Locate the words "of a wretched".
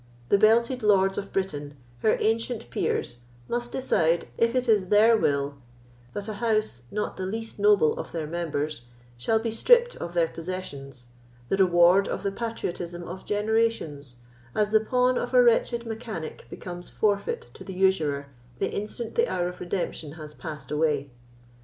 15.19-15.85